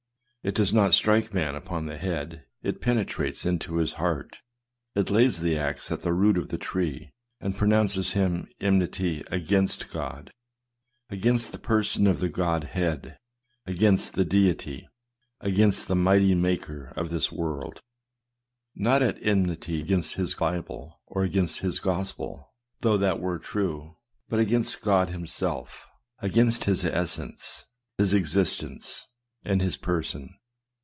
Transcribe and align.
It 0.43 0.55
does 0.55 0.73
not 0.73 0.95
strike 0.95 1.35
man 1.35 1.53
upon 1.53 1.85
the 1.85 1.99
head; 1.99 2.45
it 2.63 2.81
penetrates 2.81 3.45
into 3.45 3.75
his 3.75 3.93
heart; 3.93 4.37
it 4.95 5.11
lays 5.11 5.39
the 5.39 5.55
axe 5.55 5.91
at 5.91 6.01
the 6.01 6.13
root 6.13 6.35
of 6.35 6.49
the 6.49 6.57
tree, 6.57 7.11
and 7.39 7.55
pronounces 7.55 8.13
him 8.13 8.47
"enmity 8.59 9.23
against 9.27 9.91
God" 9.91 10.31
against 11.11 11.51
the 11.51 11.59
person 11.59 12.07
of 12.07 12.19
the 12.21 12.27
Godhead, 12.27 13.19
against 13.67 14.15
the 14.15 14.25
Deity, 14.25 14.89
against 15.41 15.87
the 15.87 15.95
mighty 15.95 16.33
Maker 16.33 16.91
of 16.95 17.11
this 17.11 17.31
world; 17.31 17.79
not 18.73 19.03
at 19.03 19.21
enmity 19.23 19.79
against 19.79 20.15
his 20.15 20.33
Bible 20.33 21.01
or 21.05 21.21
against 21.21 21.59
his 21.59 21.79
gospel, 21.79 22.51
though 22.79 22.97
that 22.97 23.19
were 23.19 23.37
true, 23.37 23.95
but 24.27 24.39
against 24.39 24.81
God 24.81 25.11
himself, 25.11 25.85
against 26.17 26.63
his 26.63 26.83
essence, 26.83 27.67
his 27.99 28.15
existence, 28.15 29.05
and 29.43 29.59
his 29.59 29.75
person. 29.75 30.31